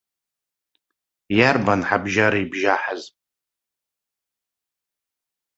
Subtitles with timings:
[1.37, 3.01] Иарбан ҳабжьара ибжьаҳаз?